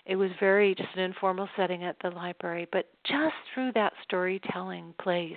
[0.07, 4.95] It was very just an informal setting at the library, but just through that storytelling
[5.01, 5.33] place,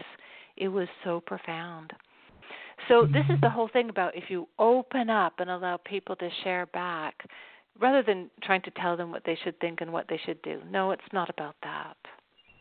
[0.58, 1.94] it was so profound.
[2.88, 3.56] So this is the mm-hmm.
[3.56, 7.16] whole thing about if you open up and allow people to share back,
[7.80, 10.62] rather than trying to tell them what they should think and what they should do.
[10.70, 11.98] No, it's not about that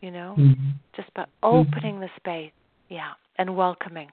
[0.01, 0.71] you know, mm-hmm.
[0.95, 2.03] just by opening mm-hmm.
[2.03, 2.53] the space,
[2.89, 4.09] yeah, and welcoming.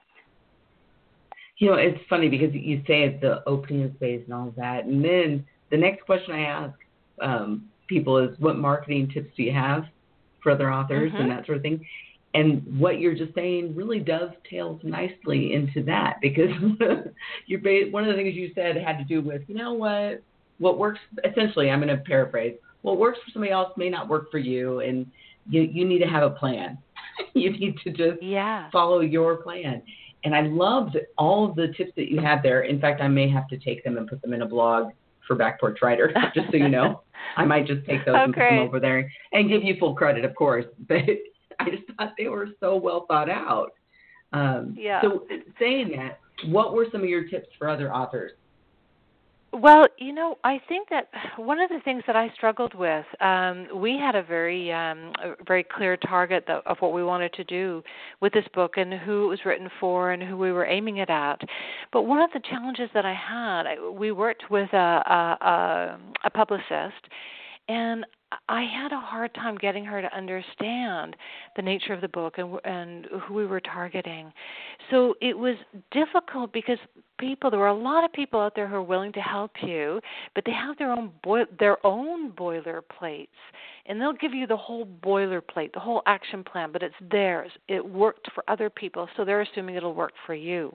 [1.58, 5.04] You know, it's funny because you say the opening of space and all that, and
[5.04, 6.78] then the next question I ask
[7.20, 9.84] um, people is, "What marketing tips do you have
[10.42, 11.22] for other authors mm-hmm.
[11.22, 11.84] and that sort of thing?"
[12.34, 16.50] And what you're just saying really dovetails nicely into that because
[17.46, 20.20] you're one of the things you said had to do with, you know what,
[20.58, 20.98] what works.
[21.24, 22.56] Essentially, I'm going to paraphrase.
[22.82, 25.06] What works for somebody else may not work for you, and
[25.48, 26.78] you you need to have a plan.
[27.34, 28.70] you need to just yeah.
[28.70, 29.82] follow your plan.
[30.24, 32.62] And I loved all of the tips that you had there.
[32.62, 34.92] In fact, I may have to take them and put them in a blog
[35.26, 37.02] for Back Porch Writer, just so you know.
[37.36, 39.94] I might just take those oh, and put them over there and give you full
[39.94, 40.66] credit, of course.
[40.88, 41.02] But
[41.58, 43.72] I just thought they were so well thought out.
[44.32, 45.00] Um, yeah.
[45.00, 45.26] So,
[45.58, 48.32] saying that, what were some of your tips for other authors?
[49.56, 53.68] Well, you know, I think that one of the things that I struggled with, um,
[53.72, 57.80] we had a very, um, a very clear target of what we wanted to do
[58.20, 61.08] with this book and who it was written for and who we were aiming it
[61.08, 61.40] at.
[61.92, 66.30] But one of the challenges that I had, we worked with a, a, a, a
[66.30, 67.06] publicist,
[67.68, 68.04] and
[68.48, 71.16] I had a hard time getting her to understand
[71.56, 74.32] the nature of the book and and who we were targeting.
[74.90, 75.56] So it was
[75.90, 76.78] difficult because
[77.18, 80.00] people there were a lot of people out there who are willing to help you,
[80.34, 83.28] but they have their own boil, their own boilerplates,
[83.86, 87.50] and they'll give you the whole boilerplate, the whole action plan, but it's theirs.
[87.68, 90.74] It worked for other people, so they're assuming it'll work for you.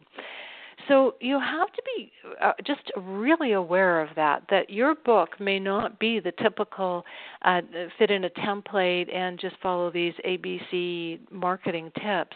[0.88, 2.12] So you have to be
[2.42, 4.44] uh, just really aware of that.
[4.50, 7.04] That your book may not be the typical
[7.44, 7.62] uh,
[7.98, 12.36] fit in a template and just follow these ABC marketing tips.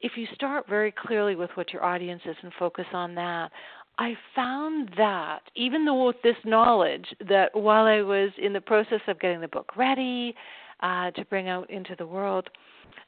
[0.00, 3.52] If you start very clearly with what your audience is and focus on that,
[3.98, 9.00] I found that even though with this knowledge that while I was in the process
[9.06, 10.34] of getting the book ready
[10.80, 12.48] uh, to bring out into the world,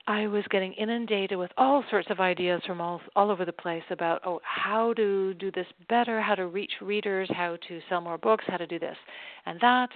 [0.06, 3.82] I was getting inundated with all sorts of ideas from all all over the place
[3.90, 8.18] about oh how to do this better, how to reach readers, how to sell more
[8.18, 8.96] books, how to do this
[9.46, 9.90] and that.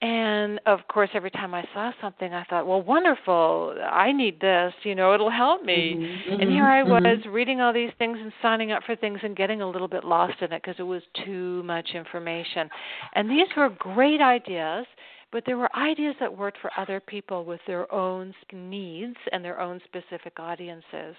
[0.00, 3.74] And of course, every time I saw something, I thought, "Well, wonderful!
[3.82, 4.72] I need this.
[4.84, 7.04] You know, it'll help me." Mm-hmm, and here I mm-hmm.
[7.04, 10.04] was reading all these things and signing up for things and getting a little bit
[10.04, 12.70] lost in it because it was too much information.
[13.14, 14.86] And these were great ideas
[15.32, 19.60] but there were ideas that worked for other people with their own needs and their
[19.60, 21.14] own specific audiences.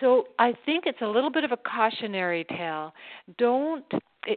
[0.00, 2.92] So I think it's a little bit of a cautionary tale.
[3.38, 3.84] Don't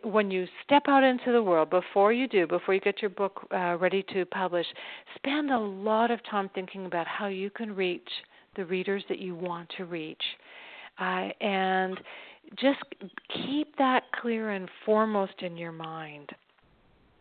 [0.04, 3.48] when you step out into the world before you do before you get your book
[3.54, 4.66] uh, ready to publish
[5.16, 8.10] spend a lot of time thinking about how you can reach
[8.58, 10.22] the readers that you want to reach
[11.00, 11.98] uh, and
[12.60, 12.80] just
[13.34, 16.30] keep that clear and foremost in your mind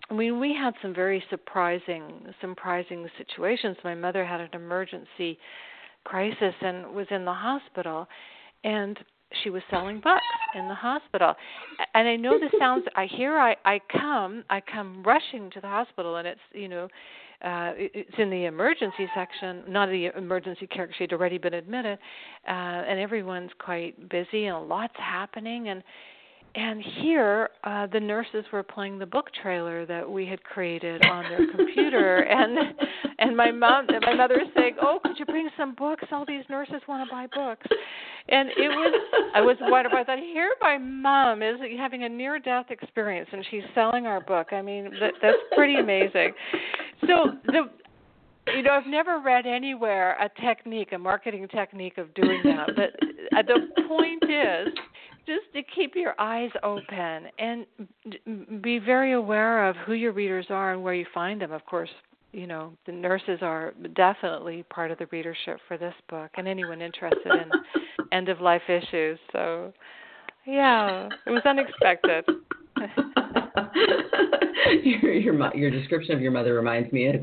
[0.08, 3.76] I mean, we had some very surprising, surprising situations.
[3.82, 5.38] My mother had an emergency
[6.04, 8.06] crisis and was in the hospital,
[8.62, 8.98] and
[9.42, 10.22] she was selling books
[10.54, 11.34] in the hospital.
[11.94, 12.84] And I know this sounds.
[12.94, 16.84] I hear I I come I come rushing to the hospital, and it's you know
[17.44, 20.88] uh, it's in the emergency section, not the emergency care.
[20.96, 21.98] She'd already been admitted,
[22.48, 25.68] uh, and everyone's quite busy and a lots happening.
[25.68, 25.82] And
[26.54, 31.24] and here uh the nurses were playing the book trailer that we had created on
[31.24, 32.18] their computer.
[32.18, 32.74] And
[33.18, 36.04] and my mom and my mother was saying oh could you bring some books?
[36.12, 37.66] All these nurses want to buy books.
[38.28, 39.00] And it was
[39.34, 43.44] i was wonderful i thought here my mom is having a near death experience and
[43.50, 44.52] she's selling our book.
[44.52, 46.32] I mean that that's pretty amazing.
[47.02, 47.68] So the
[48.54, 52.70] you know, I've never read anywhere a technique, a marketing technique of doing that.
[52.76, 54.68] But uh, the point is,
[55.26, 57.66] just to keep your eyes open and
[58.62, 61.52] be very aware of who your readers are and where you find them.
[61.52, 61.90] Of course,
[62.32, 66.82] you know the nurses are definitely part of the readership for this book, and anyone
[66.82, 67.50] interested in
[68.12, 69.18] end of life issues.
[69.32, 69.72] So,
[70.46, 72.24] yeah, it was unexpected.
[74.82, 77.16] your your your description of your mother reminds me of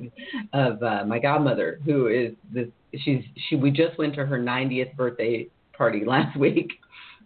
[0.53, 2.67] of uh, my godmother, who is this.
[3.03, 3.55] She's she.
[3.55, 5.47] We just went to her 90th birthday
[5.77, 6.71] party last week,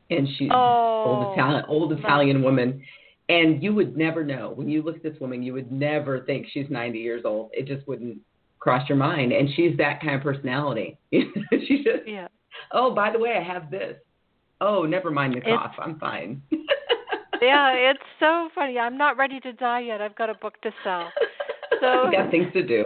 [0.10, 2.82] and she's oh, old Italian old Italian woman.
[3.30, 6.48] And you would never know when you look at this woman, you would never think
[6.52, 7.50] she's 90 years old.
[7.52, 8.20] It just wouldn't
[8.60, 9.34] cross your mind.
[9.34, 10.98] And she's that kind of personality.
[11.12, 12.28] she just, yeah.
[12.72, 13.98] oh, by the way, I have this.
[14.62, 15.72] Oh, never mind the cough.
[15.78, 16.42] It's, I'm fine.
[17.42, 18.80] yeah, it's so funny.
[18.80, 20.02] I'm not ready to die yet.
[20.02, 21.12] I've got a book to sell.
[21.80, 22.86] So I got things to do.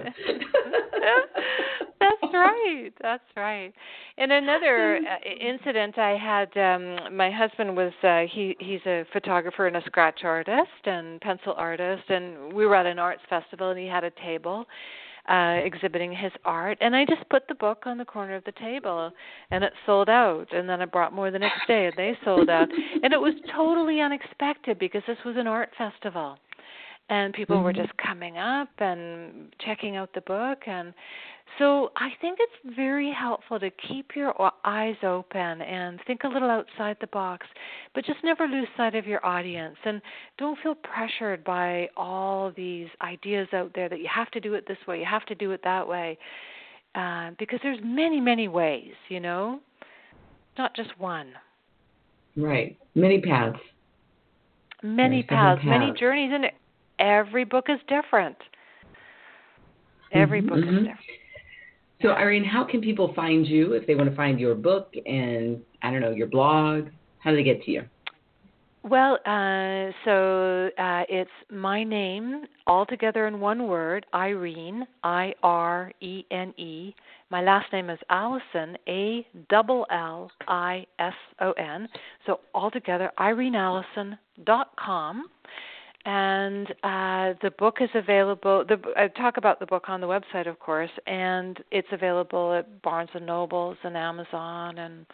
[2.32, 2.91] That's right.
[3.01, 3.73] That's right.
[4.17, 9.67] In another uh, incident, I had um my husband was uh, he he's a photographer
[9.67, 13.79] and a scratch artist and pencil artist, and we were at an arts festival, and
[13.79, 14.65] he had a table
[15.29, 18.53] uh exhibiting his art and I just put the book on the corner of the
[18.53, 19.11] table
[19.51, 22.49] and it sold out and then I brought more the next day and they sold
[22.49, 22.69] out
[23.03, 26.39] and it was totally unexpected because this was an art festival
[27.10, 27.66] and people mm-hmm.
[27.66, 30.93] were just coming up and checking out the book and
[31.60, 34.34] so I think it's very helpful to keep your
[34.64, 37.45] eyes open and think a little outside the box,
[37.93, 40.02] but just never lose sight of your audience and
[40.38, 44.66] don't feel pressured by all these ideas out there that you have to do it
[44.68, 46.18] this way, you have to do it that way,
[46.95, 49.60] uh, because there's many, many ways, you know,
[50.58, 51.34] not just one.
[52.38, 53.60] Right, many paths.
[54.84, 56.45] Many paths, paths, many journeys, and
[57.02, 58.38] every book is different.
[60.14, 60.70] Every mm-hmm, book mm-hmm.
[60.70, 60.99] is different.
[62.02, 65.62] So, Irene, how can people find you if they want to find your book and,
[65.84, 66.88] I don't know, your blog?
[67.20, 67.84] How do they get to you?
[68.84, 75.91] Well, uh, so uh, it's my name all together in one word, Irene, I R
[76.02, 76.95] E N E.
[77.30, 81.88] My last name is Allison, A double L I S O N.
[82.26, 85.26] So all together, IreneAllison.com
[86.06, 88.66] and uh, the book is available.
[88.68, 92.82] The, I talk about the book on the website, of course, and it's available at
[92.82, 95.06] Barnes and Nobles and Amazon and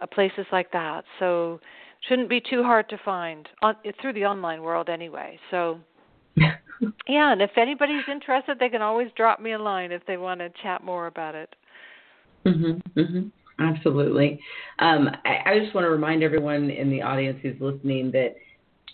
[0.00, 1.04] uh, places like that.
[1.18, 1.60] So
[2.08, 5.38] shouldn't be too hard to find on, through the online world anyway.
[5.50, 5.78] So
[6.36, 10.40] yeah, and if anybody's interested, they can always drop me a line if they want
[10.40, 11.54] to chat more about it.
[12.44, 12.80] Mhm.
[12.96, 13.30] Mhm.
[13.58, 14.38] Absolutely.
[14.80, 18.36] Um, I, I just want to remind everyone in the audience who's listening that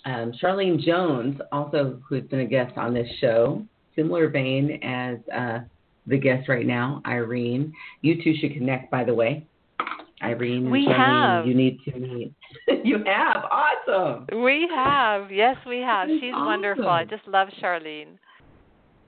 [0.05, 5.61] um, Charlene Jones, also who's been a guest on this show, similar vein as uh,
[6.07, 7.73] the guest right now, Irene.
[8.01, 9.47] You two should connect, by the way.
[10.23, 11.47] Irene we Charlene, have.
[11.47, 12.33] you need to meet.
[12.85, 13.45] you have.
[13.51, 14.27] Awesome.
[14.43, 15.33] We have.
[15.33, 16.09] Yes, we have.
[16.09, 16.47] She's awesome.
[16.47, 16.89] wonderful.
[16.89, 18.19] I just love Charlene.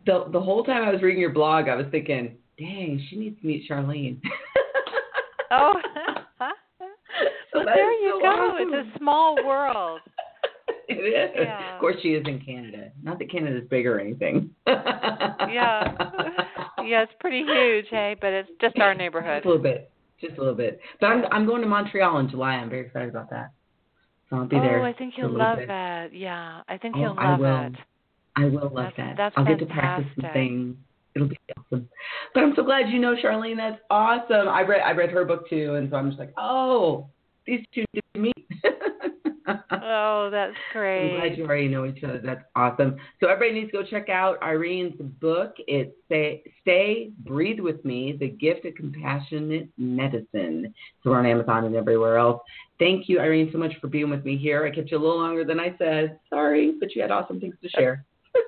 [0.07, 3.41] The the whole time I was reading your blog, I was thinking, dang, she needs
[3.41, 4.21] to meet Charlene.
[5.51, 5.75] oh.
[7.53, 8.27] so well, there you so go.
[8.27, 8.75] Awesome.
[8.75, 10.01] It's a small world.
[10.89, 11.31] it is.
[11.37, 11.75] Yeah.
[11.75, 12.91] Of course, she is in Canada.
[13.03, 14.51] Not that Canada's big or anything.
[14.67, 15.95] yeah.
[16.87, 19.39] Yeah, it's pretty huge, hey, but it's just our neighborhood.
[19.39, 19.91] Just a little bit.
[20.21, 20.81] Just a little bit.
[21.01, 22.53] But I'm I'm going to Montreal in July.
[22.53, 23.53] I'm very excited about that.
[24.29, 24.81] So I'll be oh, there.
[24.81, 25.69] Oh, I think you'll love bit.
[25.69, 26.15] that.
[26.15, 27.67] Yeah, I think oh, you'll love I will.
[27.67, 27.73] it.
[28.37, 29.15] I will love that's, that.
[29.17, 29.69] That's I'll fantastic.
[29.69, 30.77] get to practice some things.
[31.15, 31.89] It'll be awesome.
[32.35, 33.57] But I'm so glad you know Charlene.
[33.57, 34.49] That's awesome.
[34.49, 37.07] I read I read her book too, and so I'm just like, oh,
[37.47, 38.35] these two did meet.
[39.47, 41.15] oh, that's great.
[41.15, 42.21] I'm glad you already know each other.
[42.25, 42.97] That's awesome.
[43.21, 45.55] So everybody needs to go check out Irene's book.
[45.67, 50.73] It's Stay, Stay Breathe With Me, The Gift of Compassionate Medicine.
[51.03, 52.41] So we're on Amazon and everywhere else.
[52.79, 54.67] Thank you, Irene, so much for being with me here.
[54.67, 56.19] I kept you a little longer than I said.
[56.31, 58.05] Sorry, but you had awesome things to share.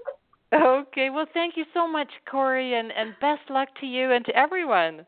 [0.55, 1.11] okay.
[1.11, 5.07] Well, thank you so much, Corey, and, and best luck to you and to everyone.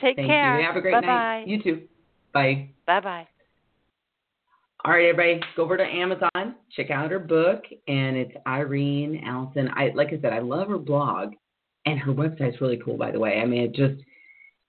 [0.00, 0.58] Take Thank care.
[0.58, 0.66] You.
[0.66, 1.06] Have a great Bye-bye.
[1.06, 1.48] night.
[1.48, 1.82] You too.
[2.32, 2.70] Bye.
[2.86, 3.28] Bye bye.
[4.82, 9.68] All right, everybody, go over to Amazon, check out her book, and it's Irene Allison.
[9.76, 11.34] I like I said, I love her blog,
[11.84, 13.40] and her website's really cool, by the way.
[13.40, 14.02] I mean, it just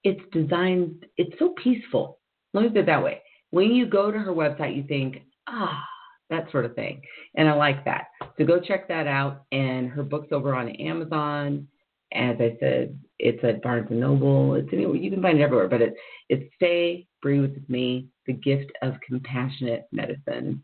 [0.04, 2.20] it's designed, it's so peaceful.
[2.54, 3.22] Let me put it that way.
[3.52, 5.82] When you go to her website, you think, ah,
[6.30, 7.02] that sort of thing,
[7.36, 8.08] and I like that.
[8.38, 9.46] So go check that out.
[9.54, 11.70] And her book's over on Amazon.
[12.14, 14.56] As I said, it's at Barnes and Noble.
[14.56, 15.98] It's anywhere you can find it everywhere, but it's
[16.28, 20.64] it's Stay Breathe with Me the gift of compassionate medicine.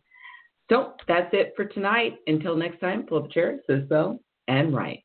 [0.69, 2.17] So that's it for tonight.
[2.27, 5.03] Until next time, pull up a chair, so so, and write.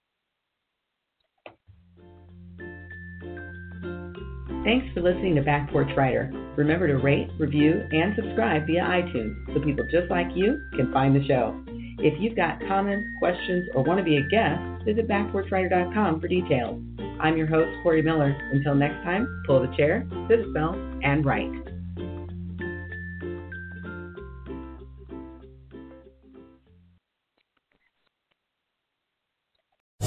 [4.65, 6.31] Thanks for listening to Back Porch Writer.
[6.57, 11.17] Remember to rate, review, and subscribe via iTunes so people just like you can find
[11.17, 11.61] the show.
[12.03, 16.83] If you've got comments, questions, or want to be a guest, visit backporchwriter.com for details.
[17.21, 18.37] I'm your host, Corey Miller.
[18.51, 20.75] Until next time, pull the chair, sit a spell,
[21.05, 21.53] and write.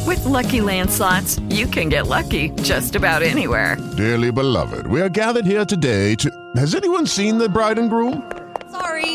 [0.06, 3.78] With Lucky Land slots, you can get lucky just about anywhere.
[3.96, 6.30] Dearly beloved, we are gathered here today to.
[6.58, 8.30] Has anyone seen the bride and groom?
[8.72, 9.15] Sorry,